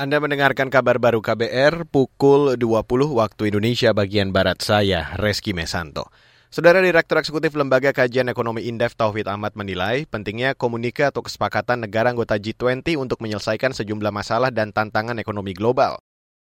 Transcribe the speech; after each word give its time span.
Anda 0.00 0.16
mendengarkan 0.16 0.72
kabar 0.72 0.96
baru 0.96 1.20
KBR 1.20 1.84
pukul 1.84 2.56
20 2.56 3.20
waktu 3.20 3.52
Indonesia 3.52 3.92
bagian 3.92 4.32
Barat 4.32 4.64
saya, 4.64 5.12
Reski 5.20 5.52
Mesanto. 5.52 6.08
Saudara 6.48 6.80
Direktur 6.80 7.20
Eksekutif 7.20 7.52
Lembaga 7.52 7.92
Kajian 7.92 8.32
Ekonomi 8.32 8.64
Indef 8.64 8.96
Tauhid 8.96 9.28
Ahmad 9.28 9.52
menilai 9.60 10.08
pentingnya 10.08 10.56
komunika 10.56 11.12
atau 11.12 11.20
kesepakatan 11.20 11.84
negara 11.84 12.08
anggota 12.08 12.40
G20 12.40 12.96
untuk 12.96 13.20
menyelesaikan 13.20 13.76
sejumlah 13.76 14.08
masalah 14.08 14.48
dan 14.48 14.72
tantangan 14.72 15.20
ekonomi 15.20 15.52
global. 15.52 16.00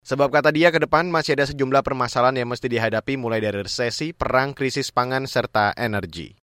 Sebab 0.07 0.30
kata 0.30 0.55
dia 0.55 0.71
ke 0.71 0.79
depan 0.79 1.11
masih 1.11 1.35
ada 1.35 1.51
sejumlah 1.51 1.82
permasalahan 1.82 2.39
yang 2.39 2.55
mesti 2.55 2.71
dihadapi 2.71 3.19
mulai 3.19 3.43
dari 3.43 3.67
resesi, 3.67 4.14
perang, 4.14 4.55
krisis 4.55 4.95
pangan, 4.95 5.27
serta 5.27 5.75
energi. 5.75 6.39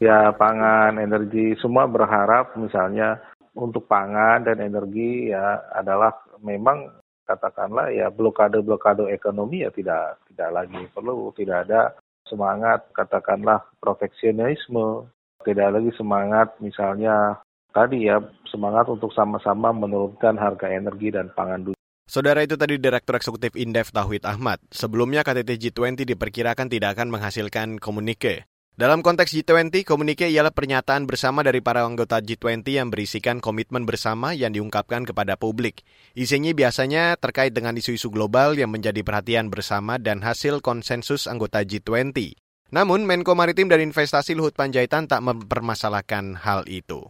Ya 0.00 0.32
pangan, 0.32 0.96
energi, 0.96 1.60
semua 1.60 1.84
berharap 1.84 2.56
misalnya 2.56 3.20
untuk 3.58 3.90
pangan 3.90 4.46
dan 4.46 4.62
energi 4.62 5.34
ya 5.34 5.58
adalah 5.74 6.14
memang 6.38 6.86
katakanlah 7.26 7.90
ya 7.90 8.08
blokade-blokade 8.08 9.10
ekonomi 9.10 9.66
ya 9.66 9.70
tidak 9.74 10.22
tidak 10.30 10.50
lagi 10.54 10.80
perlu, 10.94 11.34
tidak 11.34 11.66
ada 11.68 11.92
semangat 12.30 12.86
katakanlah 12.94 13.66
proteksionisme, 13.82 15.10
tidak 15.42 15.68
lagi 15.74 15.90
semangat 15.98 16.54
misalnya 16.62 17.42
tadi 17.74 18.06
ya 18.08 18.22
semangat 18.48 18.88
untuk 18.88 19.12
sama-sama 19.12 19.74
menurunkan 19.74 20.38
harga 20.38 20.70
energi 20.70 21.12
dan 21.12 21.28
pangan 21.34 21.68
dunia. 21.68 21.78
Saudara 22.08 22.40
itu 22.40 22.56
tadi 22.56 22.80
Direktur 22.80 23.20
Eksekutif 23.20 23.52
Indef 23.52 23.92
Tauhid 23.92 24.24
Ahmad. 24.24 24.64
Sebelumnya 24.72 25.20
KTT 25.20 25.60
G20 25.60 26.08
diperkirakan 26.08 26.72
tidak 26.72 26.96
akan 26.96 27.12
menghasilkan 27.12 27.76
komunike. 27.76 28.48
Dalam 28.78 29.02
konteks 29.02 29.34
G20, 29.34 29.82
komunike 29.82 30.30
ialah 30.30 30.54
pernyataan 30.54 31.02
bersama 31.02 31.42
dari 31.42 31.58
para 31.58 31.82
anggota 31.82 32.22
G20 32.22 32.62
yang 32.78 32.94
berisikan 32.94 33.42
komitmen 33.42 33.82
bersama 33.82 34.38
yang 34.38 34.54
diungkapkan 34.54 35.02
kepada 35.02 35.34
publik. 35.34 35.82
Isinya 36.14 36.54
biasanya 36.54 37.18
terkait 37.18 37.50
dengan 37.50 37.74
isu-isu 37.74 38.06
global 38.06 38.54
yang 38.54 38.70
menjadi 38.70 39.02
perhatian 39.02 39.50
bersama 39.50 39.98
dan 39.98 40.22
hasil 40.22 40.62
konsensus 40.62 41.26
anggota 41.26 41.66
G20. 41.66 42.38
Namun, 42.70 43.02
Menko 43.02 43.34
Maritim 43.34 43.66
dan 43.66 43.82
Investasi 43.82 44.38
Luhut 44.38 44.54
Panjaitan 44.54 45.10
tak 45.10 45.26
mempermasalahkan 45.26 46.38
hal 46.46 46.62
itu. 46.70 47.02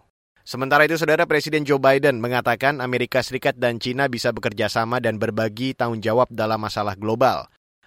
Sementara 0.48 0.88
itu, 0.88 0.96
Saudara 0.96 1.28
Presiden 1.28 1.68
Joe 1.68 1.76
Biden 1.76 2.24
mengatakan 2.24 2.80
Amerika 2.80 3.20
Serikat 3.20 3.60
dan 3.60 3.76
China 3.76 4.08
bisa 4.08 4.32
bekerja 4.32 4.72
sama 4.72 5.04
dan 5.04 5.20
berbagi 5.20 5.76
tanggung 5.76 6.00
jawab 6.00 6.32
dalam 6.32 6.64
masalah 6.64 6.96
global. 6.96 7.44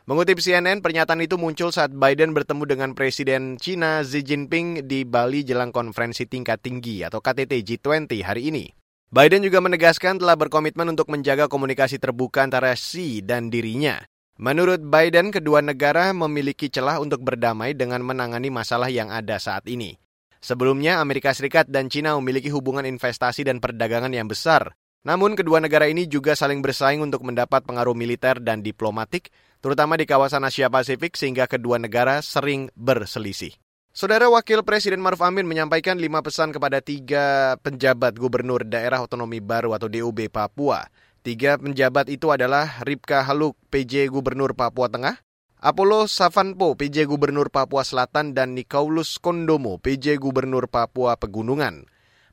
Mengutip 0.10 0.42
CNN, 0.42 0.82
pernyataan 0.82 1.22
itu 1.22 1.38
muncul 1.38 1.70
saat 1.70 1.94
Biden 1.94 2.34
bertemu 2.34 2.64
dengan 2.66 2.90
Presiden 2.98 3.62
China 3.62 4.02
Xi 4.02 4.26
Jinping 4.26 4.90
di 4.90 5.06
Bali 5.06 5.46
jelang 5.46 5.70
konferensi 5.70 6.26
tingkat 6.26 6.58
tinggi 6.66 7.06
atau 7.06 7.22
KTT 7.22 7.62
G20 7.62 8.10
hari 8.26 8.50
ini. 8.50 8.66
Biden 9.14 9.46
juga 9.46 9.62
menegaskan 9.62 10.18
telah 10.18 10.34
berkomitmen 10.34 10.90
untuk 10.90 11.06
menjaga 11.14 11.46
komunikasi 11.46 12.02
terbuka 12.02 12.42
antara 12.42 12.74
Xi 12.74 13.22
dan 13.22 13.54
dirinya. 13.54 14.02
Menurut 14.42 14.82
Biden, 14.82 15.30
kedua 15.30 15.62
negara 15.62 16.10
memiliki 16.18 16.74
celah 16.74 16.98
untuk 16.98 17.22
berdamai 17.22 17.78
dengan 17.78 18.02
menangani 18.02 18.50
masalah 18.50 18.90
yang 18.90 19.14
ada 19.14 19.38
saat 19.38 19.70
ini. 19.70 20.02
Sebelumnya, 20.42 20.98
Amerika 20.98 21.30
Serikat 21.30 21.70
dan 21.70 21.94
China 21.94 22.18
memiliki 22.18 22.50
hubungan 22.50 22.90
investasi 22.90 23.46
dan 23.46 23.62
perdagangan 23.62 24.10
yang 24.10 24.26
besar. 24.26 24.74
Namun, 25.02 25.34
kedua 25.34 25.58
negara 25.58 25.90
ini 25.90 26.06
juga 26.06 26.38
saling 26.38 26.62
bersaing 26.62 27.02
untuk 27.02 27.26
mendapat 27.26 27.66
pengaruh 27.66 27.98
militer 27.98 28.38
dan 28.38 28.62
diplomatik 28.62 29.34
terutama 29.62 29.98
di 29.98 30.06
kawasan 30.06 30.46
Asia 30.46 30.70
Pasifik 30.70 31.18
sehingga 31.18 31.46
kedua 31.50 31.78
negara 31.78 32.22
sering 32.22 32.70
berselisih. 32.78 33.58
Saudara 33.92 34.32
Wakil 34.32 34.64
Presiden 34.64 35.04
Maruf 35.04 35.20
Amin 35.20 35.44
menyampaikan 35.44 36.00
lima 36.00 36.24
pesan 36.24 36.56
kepada 36.56 36.80
tiga 36.80 37.58
penjabat 37.60 38.16
gubernur 38.16 38.64
daerah 38.64 39.04
otonomi 39.04 39.44
baru 39.44 39.76
atau 39.76 39.92
DUB 39.92 40.32
Papua. 40.32 40.88
Tiga 41.22 41.60
penjabat 41.60 42.08
itu 42.08 42.32
adalah 42.32 42.82
Ripka 42.82 43.22
Haluk, 43.22 43.60
PJ 43.70 44.10
Gubernur 44.10 44.58
Papua 44.58 44.90
Tengah, 44.90 45.22
Apollo 45.62 46.10
Savanpo, 46.10 46.74
PJ 46.74 47.06
Gubernur 47.06 47.54
Papua 47.54 47.86
Selatan, 47.86 48.34
dan 48.34 48.58
Nikaulus 48.58 49.22
Kondomo, 49.22 49.78
PJ 49.78 50.18
Gubernur 50.18 50.66
Papua 50.66 51.22
Pegunungan. 51.22 51.86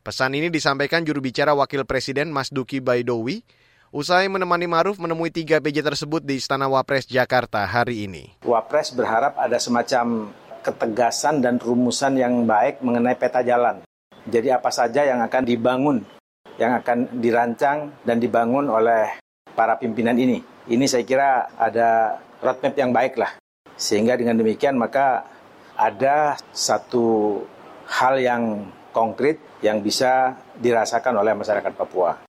Pesan 0.08 0.32
ini 0.32 0.48
disampaikan 0.48 1.04
juru 1.04 1.20
bicara 1.20 1.52
Wakil 1.52 1.84
Presiden 1.84 2.32
Mas 2.32 2.48
Duki 2.48 2.80
Baidowi 2.80 3.44
Usai 3.92 4.24
menemani 4.32 4.64
Maruf 4.64 4.96
menemui 4.96 5.28
tiga 5.28 5.60
PJ 5.60 5.84
tersebut 5.84 6.24
di 6.24 6.40
Istana 6.40 6.64
Wapres 6.64 7.04
Jakarta 7.04 7.68
hari 7.68 8.08
ini. 8.08 8.32
Wapres 8.40 8.96
berharap 8.96 9.36
ada 9.36 9.60
semacam 9.60 10.32
ketegasan 10.64 11.44
dan 11.44 11.60
rumusan 11.60 12.16
yang 12.16 12.48
baik 12.48 12.80
mengenai 12.80 13.20
peta 13.20 13.44
jalan. 13.44 13.84
Jadi 14.24 14.48
apa 14.48 14.72
saja 14.72 15.04
yang 15.04 15.20
akan 15.20 15.44
dibangun, 15.44 16.00
yang 16.56 16.80
akan 16.80 17.20
dirancang 17.20 17.92
dan 18.08 18.16
dibangun 18.16 18.72
oleh 18.72 19.12
para 19.52 19.76
pimpinan 19.76 20.16
ini. 20.16 20.40
Ini 20.72 20.88
saya 20.88 21.04
kira 21.04 21.52
ada 21.52 22.16
roadmap 22.40 22.72
yang 22.80 22.96
baik 22.96 23.20
lah. 23.20 23.36
Sehingga 23.76 24.16
dengan 24.16 24.40
demikian 24.40 24.80
maka 24.80 25.28
ada 25.76 26.40
satu 26.56 27.44
hal 27.84 28.16
yang 28.24 28.72
konkret 28.98 29.38
yang 29.62 29.78
bisa 29.78 30.42
dirasakan 30.58 31.22
oleh 31.22 31.38
masyarakat 31.38 31.70
Papua. 31.78 32.26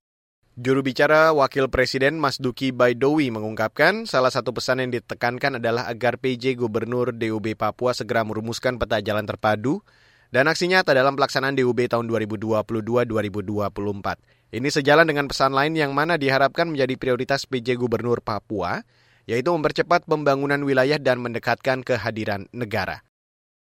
Juru 0.54 0.86
bicara 0.86 1.34
Wakil 1.34 1.66
Presiden 1.72 2.20
Mas 2.20 2.38
Duki 2.38 2.70
Baidowi 2.70 3.34
mengungkapkan 3.34 4.06
salah 4.06 4.30
satu 4.30 4.54
pesan 4.54 4.78
yang 4.84 4.94
ditekankan 4.94 5.58
adalah 5.58 5.90
agar 5.90 6.14
PJ 6.20 6.54
Gubernur 6.54 7.10
DUB 7.10 7.58
Papua 7.58 7.90
segera 7.96 8.22
merumuskan 8.22 8.78
peta 8.78 9.02
jalan 9.02 9.26
terpadu 9.26 9.82
dan 10.30 10.46
aksi 10.46 10.70
nyata 10.70 10.94
dalam 10.94 11.18
pelaksanaan 11.18 11.58
DUB 11.58 11.90
tahun 11.90 12.06
2022-2024. 12.06 14.38
Ini 14.50 14.68
sejalan 14.68 15.06
dengan 15.06 15.30
pesan 15.30 15.54
lain 15.54 15.78
yang 15.78 15.94
mana 15.94 16.18
diharapkan 16.18 16.66
menjadi 16.70 16.94
prioritas 16.98 17.46
PJ 17.46 17.78
Gubernur 17.78 18.20
Papua, 18.22 18.82
yaitu 19.30 19.54
mempercepat 19.54 20.04
pembangunan 20.10 20.58
wilayah 20.66 20.98
dan 20.98 21.22
mendekatkan 21.22 21.86
kehadiran 21.86 22.50
negara. 22.50 23.06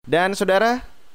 Dan 0.08 0.32
saudara, 0.34 0.97